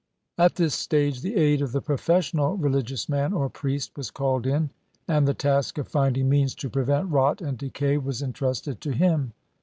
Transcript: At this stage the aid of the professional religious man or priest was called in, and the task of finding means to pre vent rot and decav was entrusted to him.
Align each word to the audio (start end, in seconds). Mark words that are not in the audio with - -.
At 0.39 0.55
this 0.55 0.73
stage 0.73 1.21
the 1.21 1.35
aid 1.35 1.61
of 1.61 1.73
the 1.73 1.79
professional 1.81 2.57
religious 2.57 3.07
man 3.07 3.33
or 3.33 3.49
priest 3.49 3.91
was 3.95 4.09
called 4.09 4.47
in, 4.47 4.71
and 5.07 5.27
the 5.27 5.35
task 5.35 5.77
of 5.77 5.87
finding 5.89 6.27
means 6.27 6.55
to 6.55 6.71
pre 6.71 6.85
vent 6.85 7.11
rot 7.11 7.39
and 7.39 7.55
decav 7.55 8.01
was 8.01 8.23
entrusted 8.23 8.81
to 8.81 8.93
him. 8.93 9.33